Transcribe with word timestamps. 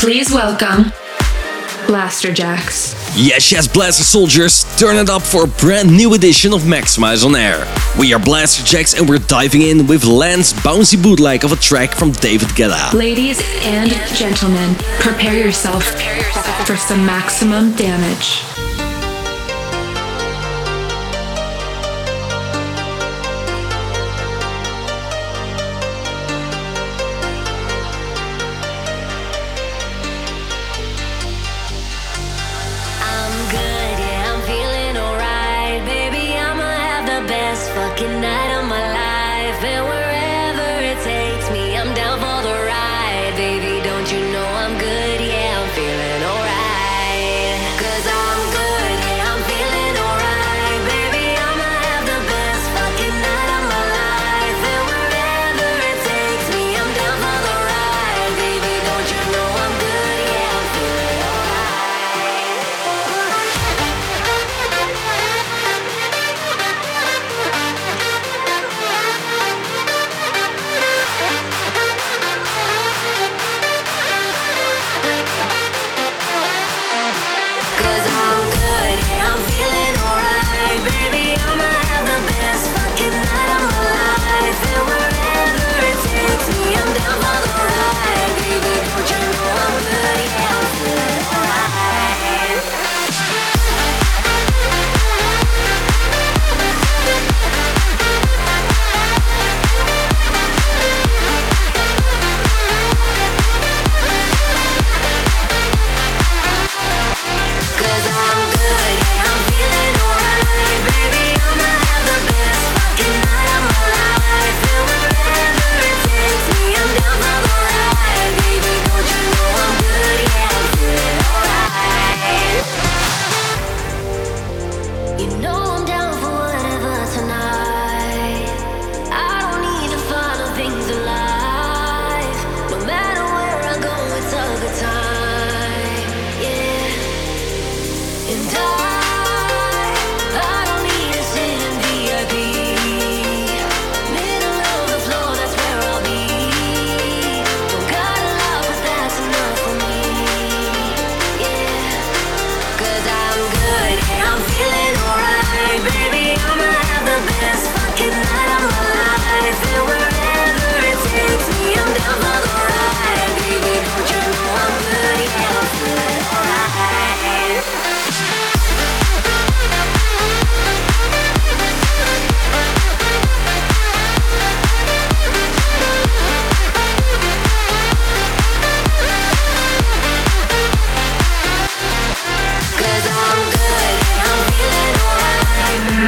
Please 0.00 0.32
welcome 0.32 0.84
Blasterjaxx. 1.86 2.94
Yes, 3.14 3.52
yes, 3.52 3.68
Blaster 3.68 4.02
Soldiers, 4.02 4.64
turn 4.78 4.96
it 4.96 5.10
up 5.10 5.20
for 5.20 5.44
a 5.44 5.46
brand 5.46 5.94
new 5.94 6.14
edition 6.14 6.54
of 6.54 6.62
Maxximize 6.62 7.22
on 7.22 7.36
Air. 7.36 7.66
We 7.98 8.14
are 8.14 8.18
Blasterjaxx 8.18 8.98
and 8.98 9.06
we're 9.06 9.18
diving 9.18 9.60
in 9.60 9.86
with 9.86 10.04
Lance 10.04 10.54
bouncy 10.54 11.00
bootleg 11.00 11.44
of 11.44 11.52
a 11.52 11.56
track 11.56 11.92
from 11.92 12.12
David 12.12 12.48
Guetta. 12.48 12.94
Ladies 12.94 13.42
and 13.62 13.90
gentlemen, 14.16 14.74
prepare 15.00 15.36
yourself 15.36 15.84
for 16.66 16.76
some 16.76 17.04
maximum 17.04 17.74
damage. 17.76 18.49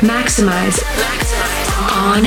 Maxximize 0.02 0.82
on 1.94 2.26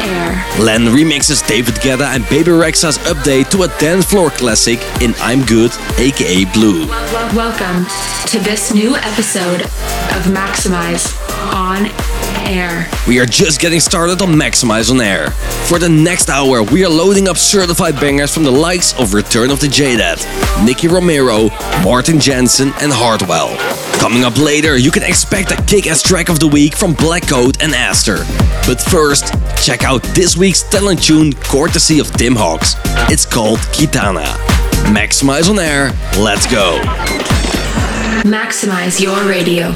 air. 0.00 0.42
Len 0.58 0.86
remixes 0.86 1.46
David 1.46 1.74
Guetta 1.74 2.06
and 2.14 2.26
Bebe 2.30 2.50
Rexha's 2.50 2.96
update 3.00 3.50
to 3.50 3.64
a 3.64 3.68
dance 3.78 4.06
floor 4.06 4.30
classic 4.30 4.80
in 5.02 5.14
I'm 5.18 5.44
Good, 5.44 5.70
aka 5.98 6.46
Blue. 6.54 6.86
Welcome 7.36 7.84
to 8.28 8.38
this 8.38 8.72
new 8.72 8.96
episode 8.96 9.60
of 9.60 10.32
Maxximize 10.32 11.12
on 11.52 11.84
air. 12.50 12.90
We 13.06 13.20
are 13.20 13.26
just 13.26 13.60
getting 13.60 13.80
started 13.80 14.20
on 14.20 14.30
Maxximize 14.30 14.90
on 14.90 15.00
Air. 15.00 15.30
For 15.68 15.78
the 15.78 15.88
next 15.88 16.28
hour, 16.28 16.62
we 16.62 16.84
are 16.84 16.90
loading 16.90 17.28
up 17.28 17.36
certified 17.36 17.94
bangers 18.00 18.34
from 18.34 18.42
the 18.42 18.50
likes 18.50 18.98
of 18.98 19.14
Return 19.14 19.50
of 19.50 19.60
the 19.60 19.68
Jaded, 19.68 20.18
Nicky 20.64 20.88
Romero, 20.88 21.48
Martin 21.84 22.18
Jensen, 22.18 22.72
and 22.80 22.92
Hardwell. 22.92 23.56
Coming 24.00 24.24
up 24.24 24.36
later, 24.36 24.76
you 24.76 24.90
can 24.90 25.04
expect 25.04 25.52
a 25.52 25.62
kick-ass 25.62 26.02
track 26.02 26.28
of 26.28 26.40
the 26.40 26.48
week 26.48 26.74
from 26.74 26.92
Black 26.94 27.28
Coat 27.28 27.62
and 27.62 27.72
Aster. 27.72 28.18
But 28.66 28.80
first, 28.80 29.32
check 29.62 29.84
out 29.84 30.02
this 30.14 30.36
week's 30.36 30.62
talent 30.62 31.02
tune 31.02 31.32
courtesy 31.32 32.00
of 32.00 32.10
Tim 32.12 32.34
Hawks. 32.34 32.74
It's 33.10 33.24
called 33.24 33.58
Kitana. 33.72 34.34
Maxximize 34.92 35.48
on 35.48 35.58
Air, 35.58 35.92
let's 36.18 36.50
go. 36.50 36.80
Maxximize 38.24 39.00
your 39.00 39.24
radio. 39.28 39.74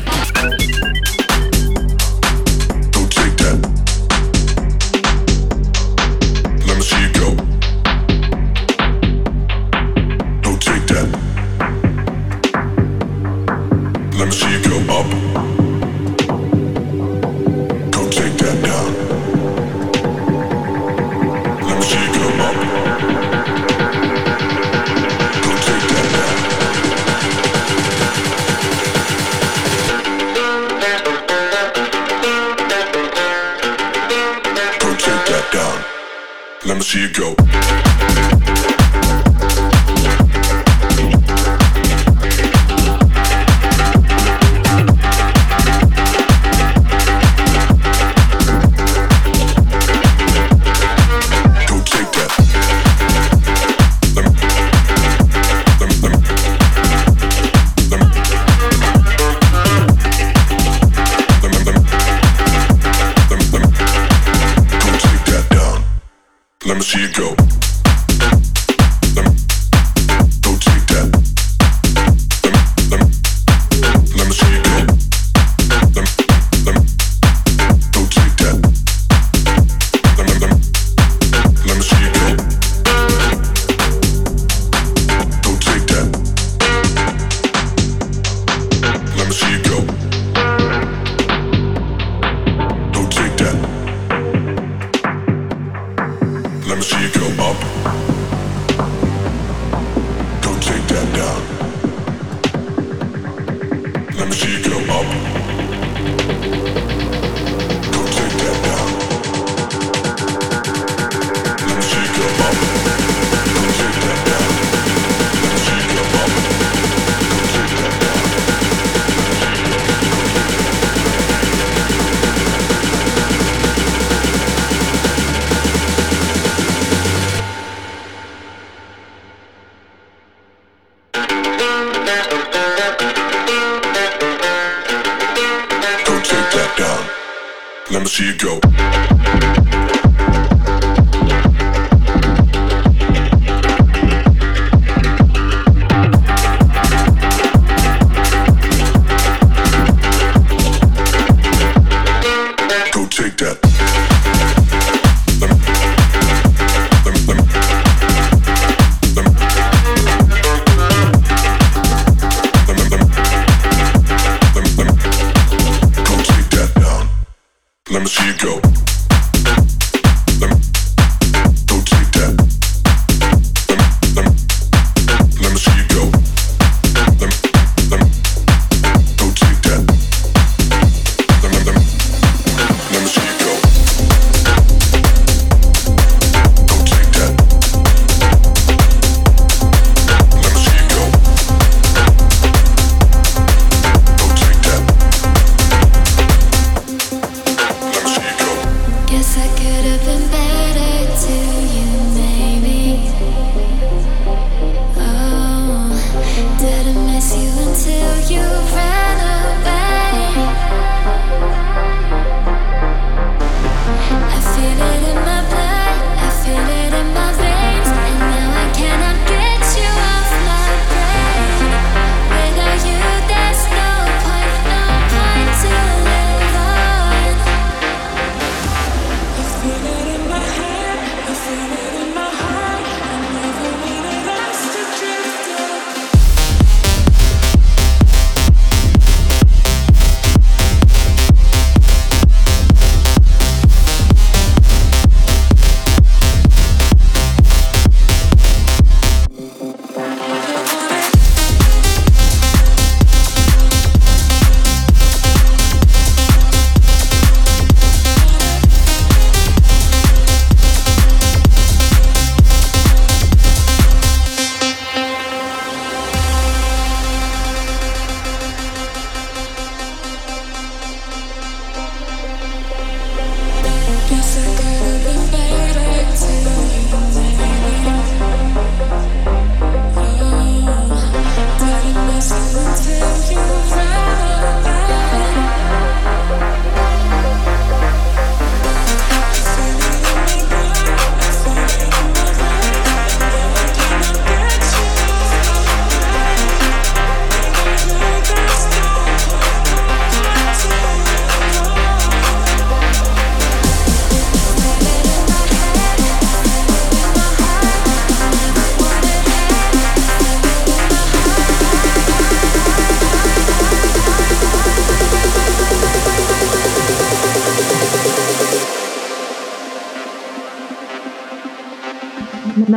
You 37.04 37.12
go. 37.12 37.73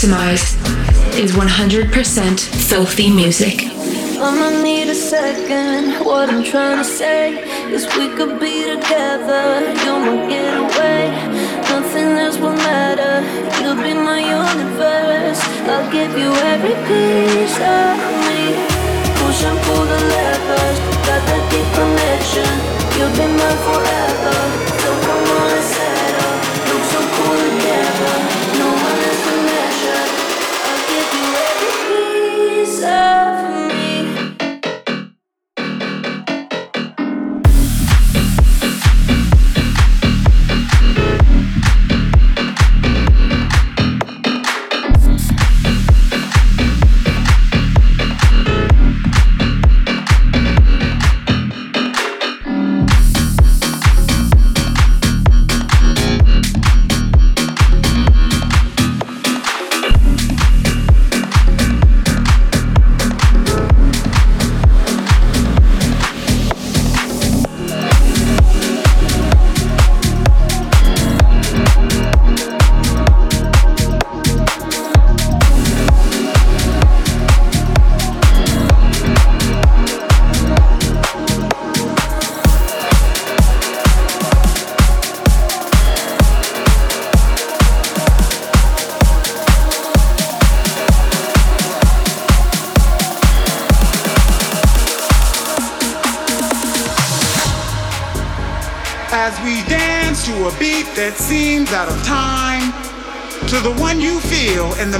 Maximize 0.00 0.56
is 1.14 1.32
100% 1.32 2.40
filthy 2.40 3.10
music. 3.10 3.64
I'ma 4.18 4.62
need 4.62 4.88
a 4.88 4.94
second. 4.94 6.06
What 6.06 6.30
I'm 6.30 6.42
trying 6.42 6.78
to 6.78 6.84
say 6.84 7.44
is 7.70 7.84
we 7.98 8.08
could 8.16 8.40
be 8.40 8.64
together. 8.64 9.60
You're 9.84 10.00
my 10.00 10.26
getaway. 10.26 11.04
Nothing 11.68 12.16
else 12.16 12.38
will 12.38 12.56
matter. 12.56 13.20
You'll 13.60 13.76
be 13.76 13.92
my 13.92 14.20
universe. 14.20 15.40
I'll 15.68 15.92
give 15.92 16.16
you 16.16 16.32
every 16.48 16.76
piece 16.88 17.58
of 17.60 17.92
me. 18.24 18.56
Push 19.20 19.44
and 19.44 19.58
pull 19.68 19.84
the 19.84 20.00
levers. 20.16 20.78
Got 21.04 21.22
that 21.28 21.44
deep 21.52 21.68
connection. 21.76 22.48
You'll 22.96 23.12
be 23.20 23.26
forever. 23.68 24.69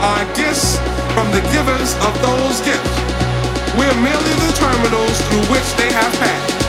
Are 0.00 0.24
gifts 0.34 0.78
from 1.12 1.30
the 1.30 1.40
givers 1.52 1.92
of 2.08 2.12
those 2.24 2.60
gifts. 2.64 2.94
We're 3.76 4.00
merely 4.00 4.34
the 4.40 4.52
terminals 4.56 5.16
through 5.28 5.46
which 5.52 5.68
they 5.76 5.92
have 5.92 6.12
passed. 6.16 6.60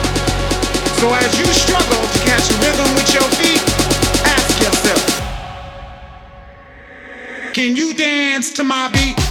So 1.00 1.12
as 1.14 1.38
you 1.38 1.46
struggle 1.46 2.02
to 2.12 2.18
catch 2.28 2.50
a 2.50 2.56
rhythm 2.60 2.88
with 2.94 3.08
your 3.14 3.28
feet, 3.40 3.62
ask 4.26 4.60
yourself, 4.60 5.04
can 7.54 7.74
you 7.76 7.94
dance 7.94 8.52
to 8.52 8.64
my 8.64 8.88
beat? 8.88 9.21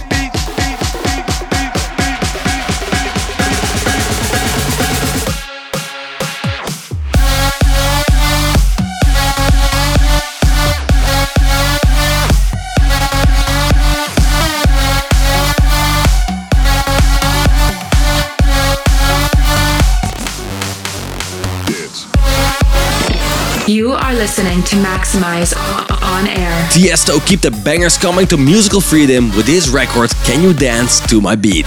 You 23.72 23.92
are 23.92 24.12
listening 24.12 24.62
to 24.64 24.76
Maxximize 24.76 25.56
on 25.56 26.28
air. 26.28 26.52
Tiesto 26.68 27.26
keep 27.26 27.40
the 27.40 27.50
bangers 27.64 27.96
coming 27.96 28.26
to 28.26 28.36
musical 28.36 28.82
freedom 28.82 29.34
with 29.34 29.46
his 29.46 29.70
record 29.70 30.10
Can 30.24 30.42
You 30.42 30.52
Dance 30.52 31.00
to 31.06 31.22
My 31.22 31.36
Beat. 31.36 31.64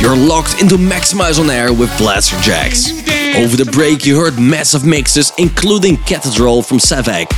You're 0.00 0.16
locked 0.16 0.60
into 0.60 0.74
Maxximize 0.74 1.38
on 1.38 1.48
Air 1.50 1.72
with 1.72 1.90
Blasterjaxx. 1.90 2.88
Can 2.88 2.96
you 2.96 3.02
dance 3.04 3.54
Over 3.54 3.64
the 3.64 3.70
break, 3.70 4.04
you 4.04 4.18
heard 4.18 4.36
massive 4.36 4.84
mixes, 4.84 5.32
including 5.38 5.96
Cathedral 5.98 6.60
from 6.60 6.78
Savak, 6.78 7.30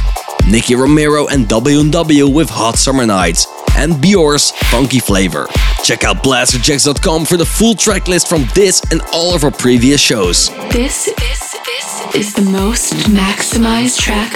Nicky 0.50 0.76
Romero 0.76 1.26
and 1.26 1.46
W&W 1.46 2.26
with 2.26 2.48
Hot 2.48 2.76
Summer 2.78 3.04
Nights, 3.04 3.46
and 3.76 4.00
Bjor's 4.00 4.50
Funky 4.70 4.98
Flavor. 4.98 5.46
Check 5.84 6.04
out 6.04 6.24
blasterjaxx.com 6.24 7.26
for 7.26 7.36
the 7.36 7.44
full 7.44 7.74
track 7.74 8.08
list 8.08 8.30
from 8.30 8.46
this 8.54 8.80
and 8.90 9.02
all 9.12 9.34
of 9.34 9.44
our 9.44 9.50
previous 9.50 10.00
shows. 10.00 10.48
This, 10.72 11.12
this 11.18 11.45
is 12.16 12.32
the 12.32 12.50
most 12.50 12.94
maximized 13.10 13.98
track 14.00 14.32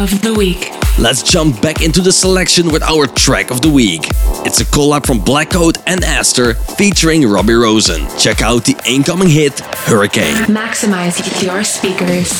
of 0.00 0.22
the 0.22 0.32
week. 0.32 0.70
Let's 0.98 1.22
jump 1.22 1.60
back 1.60 1.82
into 1.82 2.00
the 2.00 2.10
selection 2.10 2.72
with 2.72 2.82
our 2.82 3.06
track 3.06 3.50
of 3.50 3.60
the 3.60 3.68
week. 3.68 4.06
It's 4.46 4.62
a 4.62 4.64
collab 4.64 5.04
from 5.04 5.18
Blackout 5.18 5.76
and 5.86 6.02
Aster 6.04 6.54
featuring 6.54 7.28
Robbie 7.28 7.52
Rosen. 7.52 8.06
Check 8.18 8.40
out 8.40 8.64
the 8.64 8.80
incoming 8.88 9.28
hit, 9.28 9.60
Hurricane. 9.60 10.36
Maximize 10.46 11.42
your 11.42 11.62
speakers. 11.64 12.32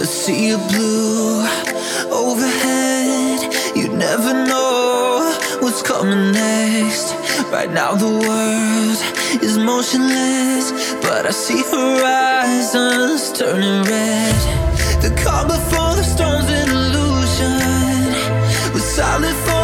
A 0.00 0.06
sea 0.06 0.52
of 0.52 0.60
blue 0.68 1.40
overhead. 2.12 3.76
You 3.76 3.88
never 3.88 4.32
know 4.46 5.07
what's 5.78 5.88
coming 5.88 6.32
next. 6.32 7.14
Right 7.50 7.70
now, 7.70 7.94
the 7.94 8.06
world 8.06 9.42
is 9.42 9.58
motionless, 9.58 10.94
but 11.02 11.26
I 11.26 11.30
see 11.30 11.62
horizons 11.62 13.32
turning 13.38 13.84
red. 13.84 14.34
The 15.02 15.10
calm 15.22 15.48
before 15.48 15.94
the 15.94 16.02
storm's 16.02 16.48
an 16.48 16.70
illusion. 16.70 17.58
We're 18.74 18.80
silent 18.80 19.36
for 19.46 19.57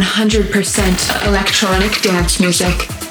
100% 0.00 1.26
electronic 1.26 2.00
dance 2.00 2.40
music. 2.40 3.01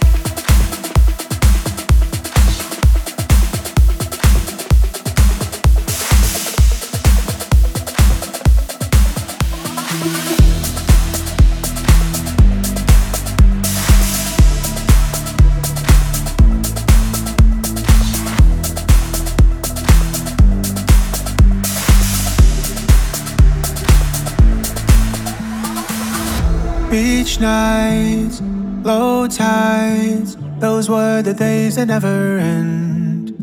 Nights, 27.41 28.39
low 28.83 29.27
tides, 29.27 30.37
those 30.59 30.89
were 30.89 31.21
the 31.23 31.33
days 31.33 31.75
that 31.75 31.87
never 31.87 32.37
end. 32.37 33.33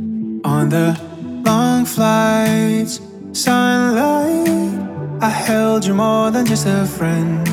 On 0.44 0.68
the 0.68 0.98
long 1.44 1.84
flights, 1.84 3.00
sunlight, 3.32 4.78
I 5.20 5.28
held 5.28 5.84
you 5.84 5.94
more 5.94 6.30
than 6.30 6.46
just 6.46 6.66
a 6.66 6.86
friend. 6.86 7.46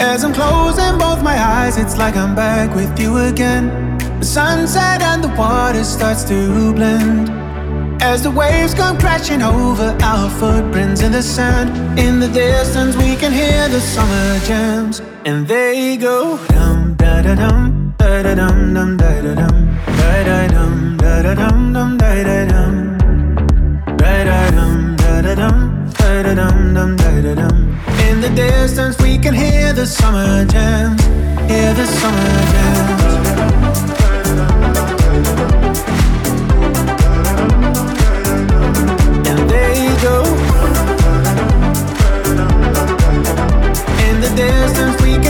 As 0.00 0.24
I'm 0.24 0.32
closing 0.32 0.98
both 0.98 1.22
my 1.22 1.38
eyes, 1.38 1.76
it's 1.76 1.96
like 1.98 2.16
I'm 2.16 2.34
back 2.34 2.74
with 2.74 2.98
you 2.98 3.18
again. 3.18 3.98
The 4.20 4.24
sunset 4.24 5.02
and 5.02 5.22
the 5.22 5.28
water 5.36 5.84
starts 5.84 6.24
to 6.24 6.72
blend. 6.72 7.41
As 8.04 8.22
the 8.22 8.30
waves 8.30 8.74
come 8.74 8.98
crashing 8.98 9.42
over 9.42 9.96
our 10.02 10.28
footprints 10.28 11.02
in 11.02 11.12
the 11.12 11.22
sand. 11.22 11.70
In 11.98 12.18
the 12.18 12.28
distance, 12.28 12.96
we 12.96 13.14
can 13.16 13.32
hear 13.32 13.68
the 13.68 13.80
summer 13.80 14.38
jams 14.40 15.00
and 15.24 15.46
they 15.46 15.96
go 15.96 16.36
dum 16.48 16.94
da 16.96 17.22
da 17.22 17.34
dum 17.36 17.94
da 17.96 18.22
da 18.22 18.34
dum 18.34 18.74
dum 18.74 18.96
da 18.96 19.20
da 19.22 19.34
dum 19.40 19.56
da 19.98 20.24
da 20.28 20.48
dum 20.48 20.96
da 20.96 21.22
da 21.22 21.34
dum 21.34 21.72
dum 21.72 21.96
da 21.96 22.12
da 22.28 22.44
dum 22.50 22.98
da 23.96 24.12
da 24.28 24.50
dum 24.50 24.96
da 24.96 25.22
da 25.22 25.34
dum 25.34 25.58
da 25.98 26.22
da 26.24 26.34
dum 26.34 26.74
dum 26.74 26.96
da 26.96 27.10
da 27.26 27.34
dum 27.40 27.56
in 28.08 28.20
the 28.20 28.30
distance 28.30 28.98
we 29.00 29.16
can 29.16 29.32
hear 29.34 29.72
the 29.72 29.86
summer 29.86 30.44
jam 30.46 30.98
hear 31.48 31.72
the 31.74 31.86
summer 31.86 32.34
jam 32.52 33.11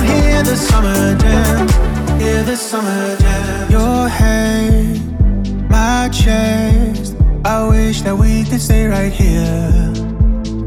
hear 0.03 0.43
the 0.43 0.57
summer 0.57 1.17
jam. 1.19 1.69
Hear 2.21 2.43
the 2.43 2.57
summer 2.57 3.17
jam. 3.17 3.71
Your 3.71 4.09
head, 4.09 5.01
my 5.71 6.09
chest. 6.13 7.17
I 7.45 7.69
wish 7.69 8.03
that 8.03 8.17
we 8.17 8.45
could 8.45 8.61
stay 8.61 8.87
right 8.87 9.13
here. 9.13 9.93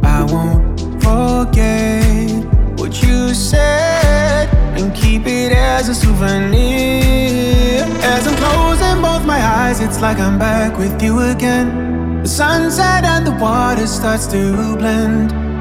I 0.04 0.24
won't 0.24 0.80
forget 1.04 2.30
what 2.78 3.02
you 3.02 3.34
said 3.34 4.50
and 4.78 4.94
keep 4.94 5.26
it 5.26 5.52
as 5.52 5.90
a 5.90 5.96
souvenir. 5.96 7.86
As 8.04 8.28
I'm 8.28 8.36
closing 8.36 9.02
both 9.02 9.26
my 9.26 9.40
eyes, 9.40 9.80
it's 9.80 10.02
like 10.02 10.20
I'm 10.20 10.38
back 10.38 10.78
with 10.78 11.02
you 11.02 11.20
again. 11.20 12.22
The 12.24 12.30
sunset 12.30 13.04
and 13.04 13.26
the 13.26 13.32
water 13.32 13.88
starts 13.88 14.28
to 14.28 14.76
blend. 14.78 15.55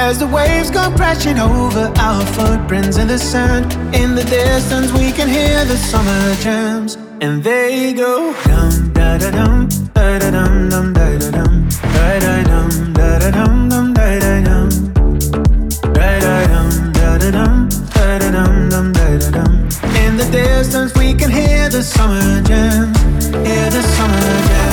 As 0.00 0.20
the 0.20 0.28
waves 0.28 0.70
come 0.70 0.94
crashing 0.94 1.40
over 1.40 1.92
our 1.98 2.24
footprints 2.36 2.98
in 2.98 3.08
the 3.08 3.18
sand. 3.18 3.72
In 3.92 4.14
the 4.14 4.22
distance, 4.22 4.92
we 4.92 5.10
can 5.10 5.28
hear 5.28 5.64
the 5.64 5.76
summer 5.76 6.34
jams. 6.36 6.96
And 7.20 7.42
they 7.42 7.92
go 7.94 8.32
dum 8.44 8.92
da 8.92 9.18
da 9.18 9.30
dum 9.32 9.68
da 9.92 10.18
da 10.20 10.30
dum 10.30 10.68
dum 10.70 10.92
da 10.92 11.18
da 11.18 11.30
dum 11.36 11.68
da 11.94 12.18
da 12.24 12.42
dum 12.44 12.92
da 12.92 13.18
da 13.18 13.30
dum 13.32 13.68
dum 13.68 13.92
da 13.92 14.18
da 14.20 14.40
dum 14.48 14.70
da 15.96 16.08
da 16.24 16.46
dum 16.46 16.92
da 16.92 17.18
da 17.18 17.30
dum 17.36 17.68
da 17.96 18.18
da 18.20 18.30
dum 18.36 18.68
dum 18.70 18.92
da 18.92 19.18
da 19.18 19.30
dum. 19.36 19.52
In 20.04 20.16
the 20.16 20.28
distance, 20.30 20.94
we 20.94 21.12
can 21.12 21.30
hear 21.30 21.68
the 21.68 21.82
summer 21.82 22.40
jams. 22.42 22.96
Hear 23.48 23.68
the 23.76 23.82
summer 23.82 24.48
jams. 24.48 24.67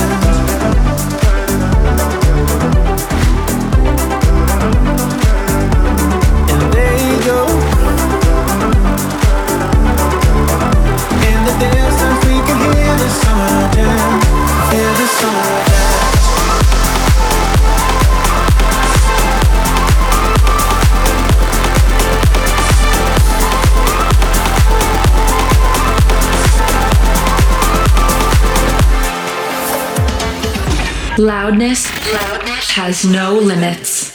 Loudness, 31.17 31.87
loudness 32.11 32.71
has 32.71 33.05
no 33.05 33.35
limits. 33.35 34.11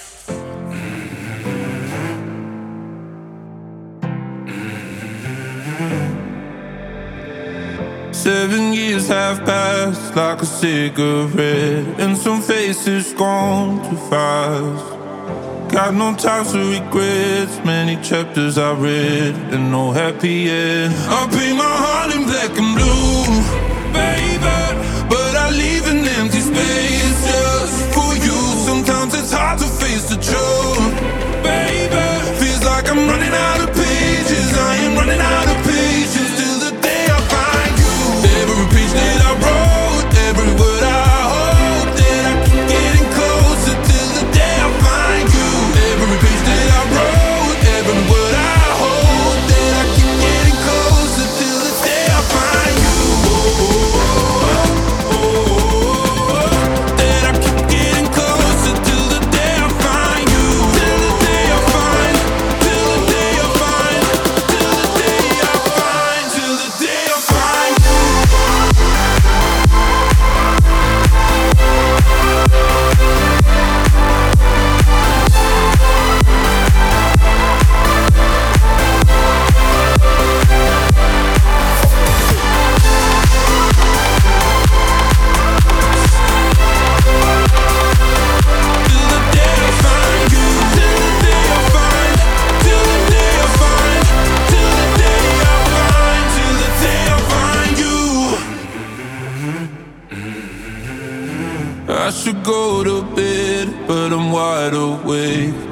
Seven 8.13 8.75
years 8.75 9.09
have 9.09 9.47
passed 9.47 10.15
like 10.15 10.43
a 10.43 10.45
cigarette, 10.45 11.87
and 11.99 12.19
some 12.19 12.43
faces 12.43 13.15
gone 13.15 13.83
too 13.89 13.97
fast. 14.11 15.73
Got 15.73 15.95
no 15.95 16.15
time 16.15 16.45
for 16.45 16.59
regrets, 16.59 17.65
many 17.65 17.97
chapters 18.03 18.59
I 18.59 18.75
read, 18.75 19.35
and 19.55 19.71
no 19.73 19.91
happy 19.93 20.51
end. 20.51 20.93
I 21.09 21.27
paint 21.33 21.57
my 21.57 21.65
heart 21.65 22.15
in 22.15 22.25
black 22.25 22.51
and 22.59 22.75
blue, 22.77 23.25
baby, 23.95 24.40
an 25.59 26.07
empty 26.07 26.41
space 26.41 27.27
just 27.27 27.95
for 27.95 28.15
you. 28.15 28.39
Sometimes 28.67 29.15
it's 29.15 29.33
hard 29.33 29.59
to 29.59 29.67
face 29.67 30.09
the 30.09 30.17
truth, 30.17 30.95
baby. 31.43 32.07
Feels 32.39 32.65
like 32.65 32.89
I'm 32.89 33.09
running 33.09 33.35
out 33.49 33.61
of 33.61 33.75
pages, 33.75 34.59
I 34.59 34.77
am 34.87 34.97
running 34.97 35.21
out 35.21 35.49
of 35.49 35.57
patience. 35.57 35.70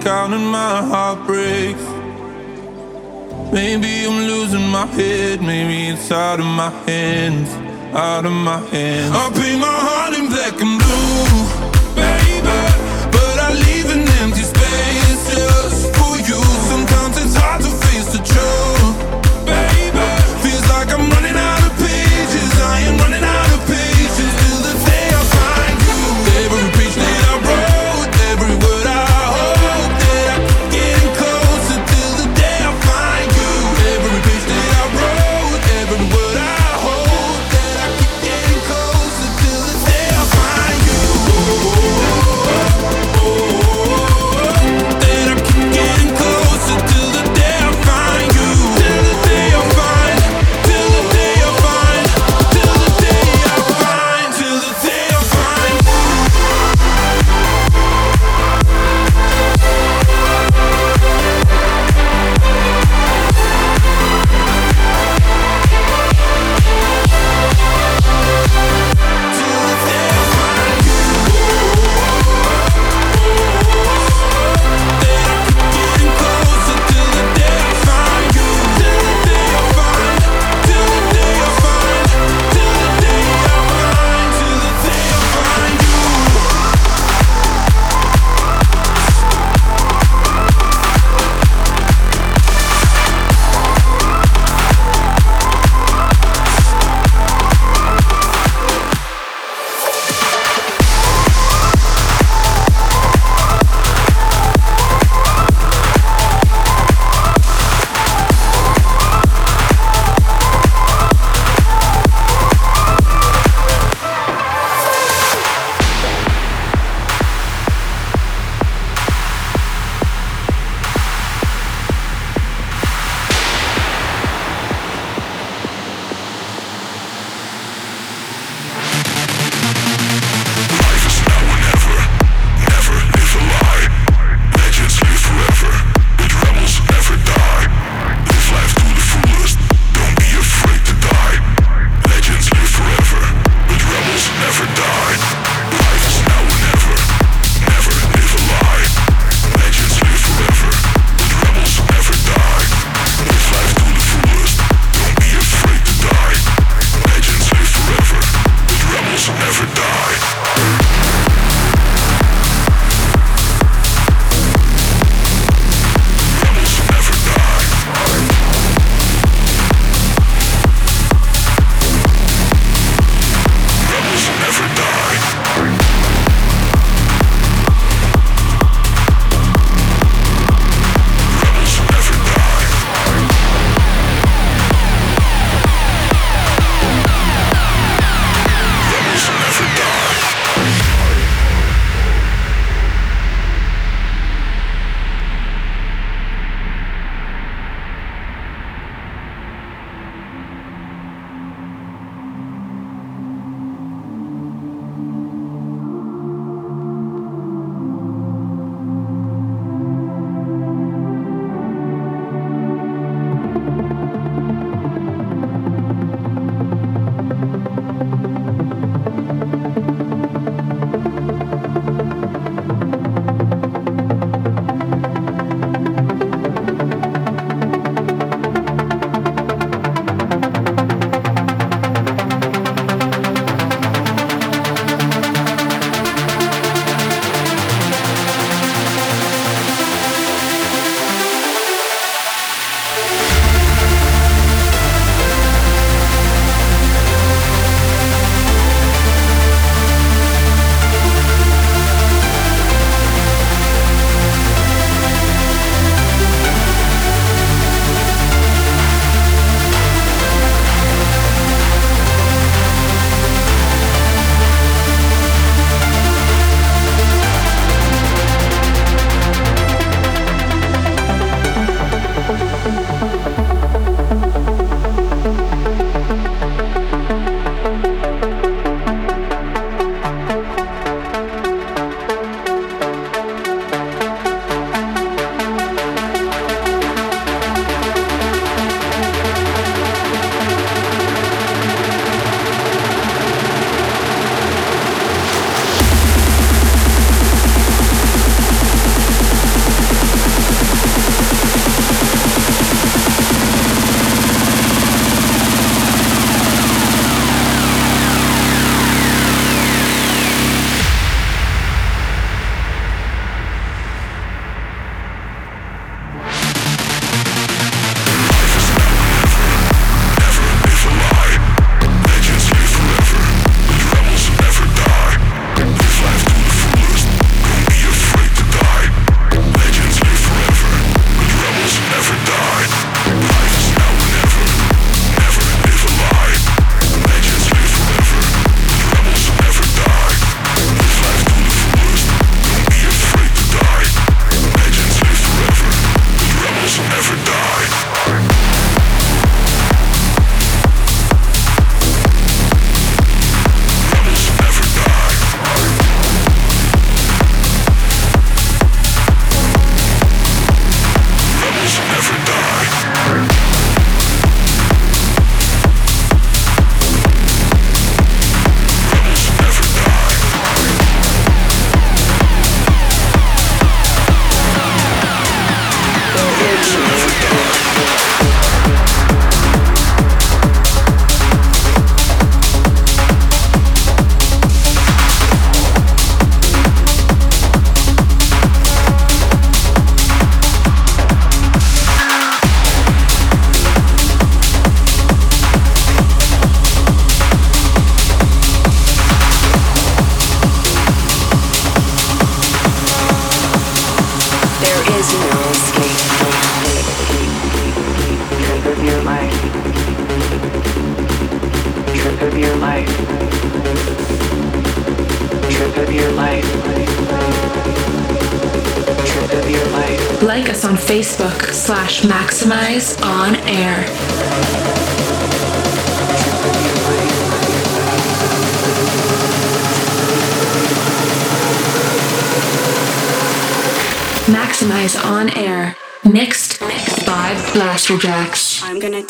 Counting 0.03 0.46
my 0.46 0.82
heartbreaks. 0.82 1.82
Maybe 3.53 4.07
I'm 4.07 4.26
losing 4.26 4.68
my 4.68 4.86
head, 4.86 5.40
maybe 5.40 5.88
it's 5.88 6.11
out 6.12 6.38
of 6.38 6.46
my 6.46 6.70
hands, 6.86 7.49
out 7.96 8.26
of 8.26 8.32
my 8.32 8.59
hands. 8.68 9.14
I'll 9.14 9.32
paint 9.32 9.61
my 9.61 9.78
heart 9.86 10.12
in 10.18 10.26
black 10.28 10.61
and 10.61 10.76
blue, 10.82 11.46
baby, 11.96 12.61
but 13.11 13.36
I 13.46 13.51
leave 13.66 13.88
an 13.96 14.05
empty 14.22 14.44
space 14.55 15.22
just 15.34 15.96
for 15.96 16.14
you. 16.28 16.40
Sometimes 16.68 17.16
it's 17.16 17.36
hard 17.36 17.62
to 17.62 17.70
face 17.86 18.12
the 18.12 18.20
truth, 18.32 18.78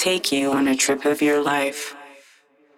take 0.08 0.32
you 0.32 0.52
on 0.52 0.66
a 0.66 0.74
trip 0.74 1.04
of 1.04 1.20
your 1.20 1.42
life. 1.42 1.94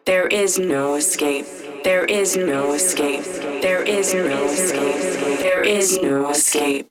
There 0.04 0.26
is 0.26 0.58
no 0.58 0.96
escape. 0.96 1.46
There 1.84 2.04
is 2.04 2.36
no 2.36 2.72
escape. 2.72 3.22
There 3.62 3.84
is 3.84 4.12
no 4.12 4.46
escape. 4.46 5.38
There 5.38 5.62
is 5.62 6.02
no 6.02 6.30
escape. 6.30 6.89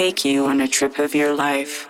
Take 0.00 0.24
you 0.24 0.46
on 0.46 0.62
a 0.62 0.66
trip 0.66 0.98
of 0.98 1.14
your 1.14 1.34
life. 1.34 1.86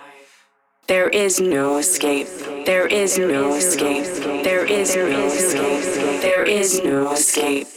There 0.87 1.07
is 1.07 1.39
no 1.39 1.77
escape. 1.77 2.27
There 2.65 2.85
is 2.85 3.17
no 3.17 3.53
escape. 3.53 4.03
There 4.43 4.65
is 4.65 4.93
no 4.97 5.27
escape. 5.27 6.21
There 6.21 6.43
is 6.43 6.83
no 6.83 7.13
escape. 7.13 7.67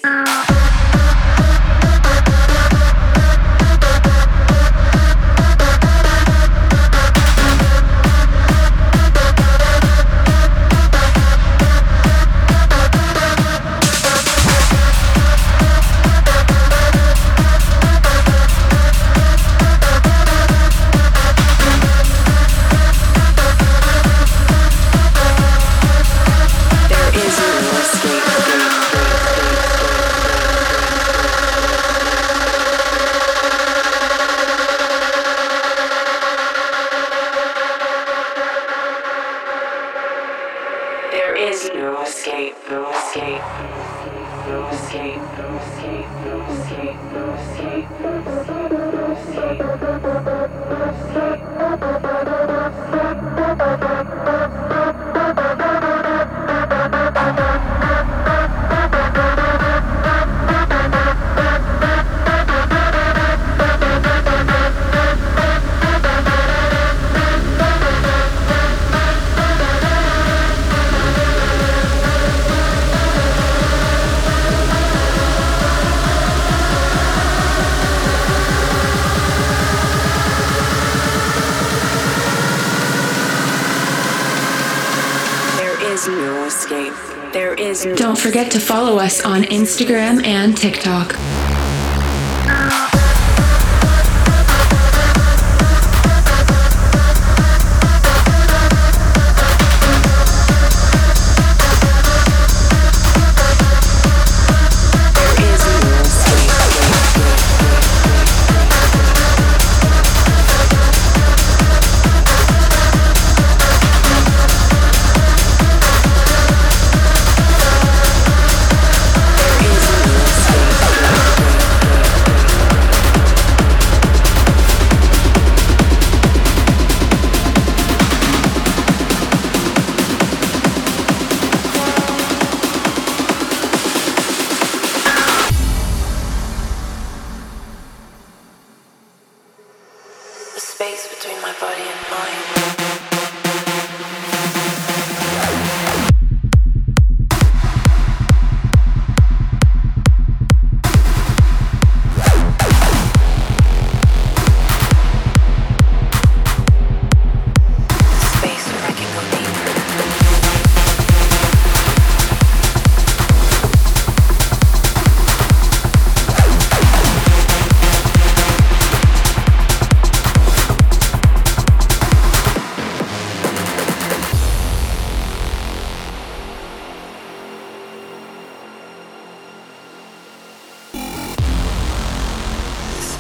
Forget 88.25 88.51
to 88.51 88.59
follow 88.59 88.99
us 88.99 89.21
on 89.21 89.43
Instagram 89.43 90.25
and 90.25 90.57
TikTok. 90.57 91.34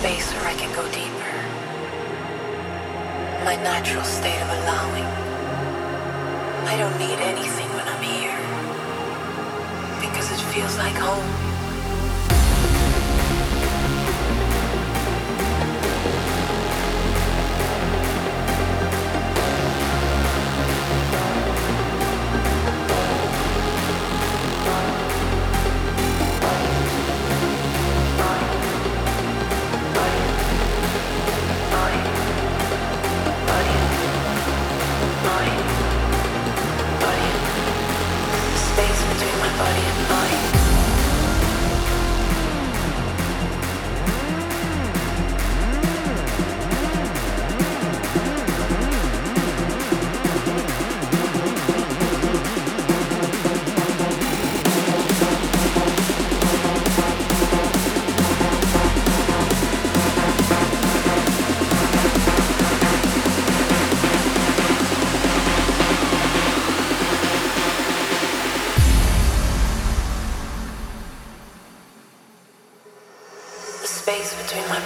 Space 0.04 0.34
where 0.34 0.48
I 0.48 0.52
can 0.52 0.70
go 0.76 0.84
deeper. 0.92 1.34
My 3.42 3.56
natural 3.56 4.04
state 4.04 4.38
of 4.42 4.50
allowing. 4.50 5.08
I 6.68 6.76
don't 6.76 6.98
need 6.98 7.18
anything 7.24 7.70
when 7.70 7.88
I'm 7.88 8.02
here. 8.02 8.24
body 39.58 39.80
and 39.80 40.08
mind. 40.08 40.53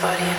body 0.01 0.38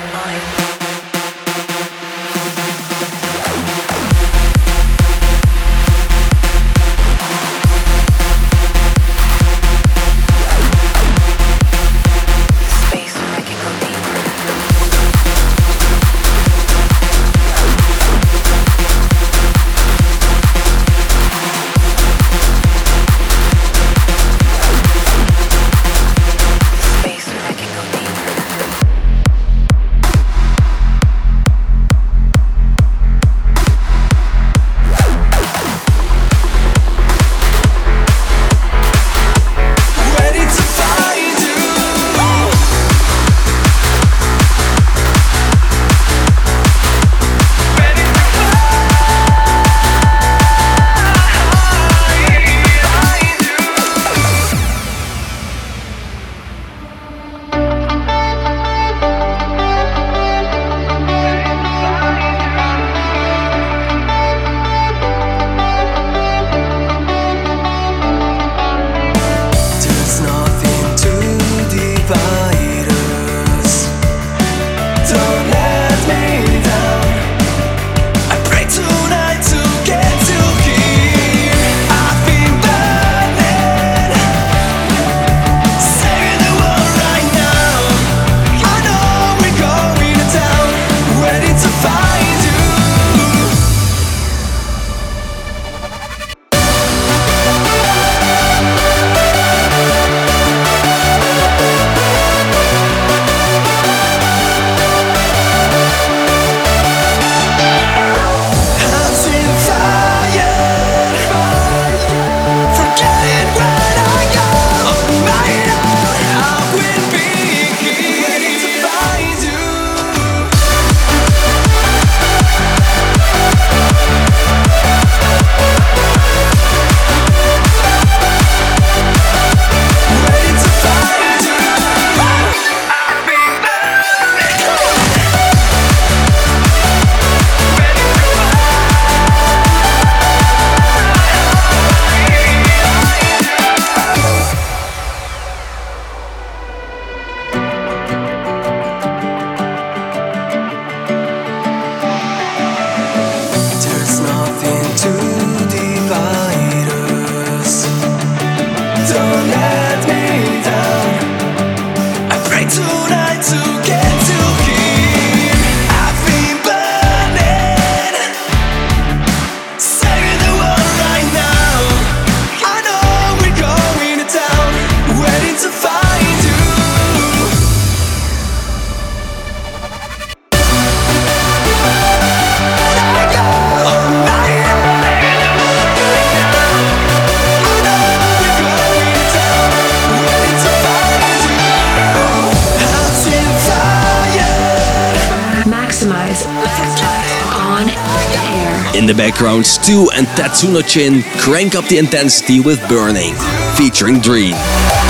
background, 199.39 199.65
Stu 199.65 200.09
and 200.15 200.27
Tatsuno 200.27 200.85
Chin 200.85 201.23
crank 201.39 201.73
up 201.73 201.85
the 201.85 201.97
intensity 201.97 202.59
with 202.59 202.77
Burning, 202.89 203.35
featuring 203.77 204.19
Dream. 204.19 204.53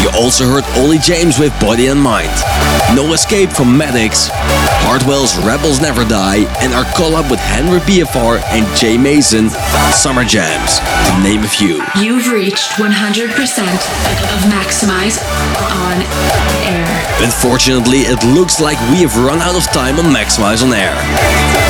You 0.03 0.11
also 0.13 0.45
heard 0.45 0.63
Ollie 0.77 0.99
James 0.99 1.39
with 1.39 1.51
Body 1.59 1.87
and 1.87 1.99
Mind. 1.99 2.29
No 2.93 3.11
Escape 3.13 3.49
from 3.49 3.75
Maddox, 3.75 4.29
Hardwell's 4.85 5.35
Rebels 5.39 5.81
Never 5.81 6.05
Die, 6.05 6.45
and 6.61 6.73
our 6.73 6.85
collab 6.93 7.29
with 7.31 7.39
Henri 7.39 7.79
PFR 7.79 8.39
and 8.53 8.65
Jay 8.77 8.97
Mason, 8.97 9.49
Summer 9.91 10.23
Jams. 10.23 10.77
to 10.77 11.23
name 11.23 11.43
a 11.43 11.49
few. 11.49 11.81
You've 11.99 12.31
reached 12.31 12.77
100% 12.77 12.85
of 12.85 14.39
Maxximize 14.53 15.17
on 15.73 16.05
air. 16.69 16.85
Unfortunately, 17.23 18.05
it 18.05 18.23
looks 18.37 18.61
like 18.61 18.79
we 18.91 19.01
have 19.01 19.17
run 19.17 19.39
out 19.39 19.55
of 19.55 19.63
time 19.73 19.97
on 19.97 20.05
Maxximize 20.05 20.63
on 20.63 20.71
Air. 20.71 20.95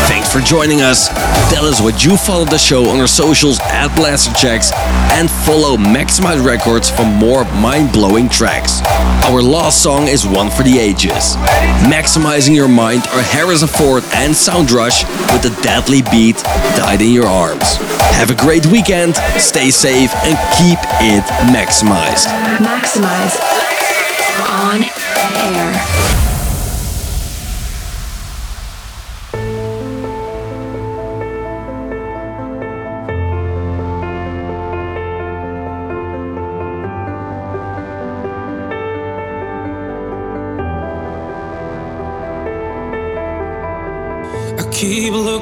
Thanks 0.08 0.32
for 0.32 0.40
joining 0.42 0.82
us. 0.82 1.08
Tell 1.50 1.66
us 1.66 1.82
what 1.82 2.06
you 2.06 2.16
follow 2.16 2.46
the 2.46 2.60
show 2.60 2.88
on 2.90 3.00
our 3.00 3.08
socials 3.08 3.60
at 3.62 3.90
Blasterjaxx 3.90 4.72
and 5.14 5.30
follow 5.30 5.78
Maxximize 5.78 6.46
Records 6.46 6.92
for 6.92 7.06
more 7.06 7.44
mind-blowing 7.56 8.30
tracks. 8.30 8.82
Our 9.26 9.42
last 9.42 9.82
song 9.82 10.08
is 10.08 10.28
one 10.28 10.52
for 10.52 10.62
the 10.62 10.78
ages. 10.78 11.36
Maximizing 11.90 12.56
Your 12.56 12.68
Mind 12.68 13.02
are 13.08 13.24
Harrison 13.24 13.68
Ford 13.68 14.04
and 14.14 14.36
Sound 14.36 14.70
Rush 14.70 15.04
with 15.34 15.42
the 15.42 15.60
deadly 15.64 16.04
beat 16.12 16.38
Died 16.78 17.02
in 17.02 17.12
Your 17.12 17.26
Arms. 17.26 17.78
Have 18.14 18.30
a 18.30 18.36
great 18.36 18.68
weekend, 18.68 19.16
stay 19.38 19.72
safe 19.72 20.14
and 20.24 20.38
keep 20.56 20.80
it 21.02 21.24
maximized. 21.52 22.28
Maxximize 22.62 23.40
on 24.50 24.84
air. 25.18 26.19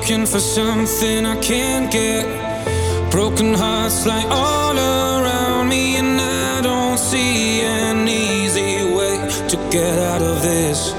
Looking 0.08 0.26
for 0.26 0.40
something 0.40 1.26
I 1.26 1.36
can't 1.42 1.92
get. 1.92 2.24
Broken 3.12 3.54
hearts 3.54 4.06
lie 4.06 4.26
all 4.30 4.78
around 4.78 5.68
me, 5.68 5.98
and 5.98 6.22
I 6.22 6.62
don't 6.62 6.98
see 6.98 7.60
an 7.62 8.08
easy 8.08 8.86
way 8.96 9.18
to 9.50 9.58
get 9.70 10.00
out 10.00 10.22
of 10.22 10.42
this. 10.42 10.94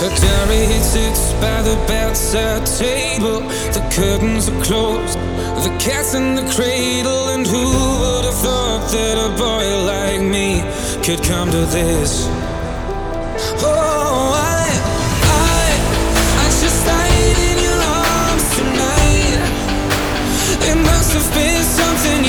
Her 0.00 0.12
diary 0.22 0.66
sits 0.80 1.32
by 1.42 1.60
the 1.62 1.74
bedside 1.88 2.64
table. 2.66 3.40
The 3.74 3.82
curtains 3.90 4.48
are 4.48 4.62
closed, 4.62 5.18
the 5.64 5.76
cat's 5.80 6.14
in 6.14 6.36
the 6.36 6.48
cradle, 6.54 7.30
and 7.30 7.44
who 7.48 7.64
would 8.00 8.24
have 8.26 8.40
thought 8.46 8.88
that 8.92 9.16
a 9.26 9.30
boy 9.36 9.66
like 9.92 10.20
me 10.20 10.62
could 11.02 11.20
come 11.24 11.50
to 11.50 11.66
this? 11.66 12.28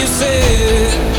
Something 0.09 1.18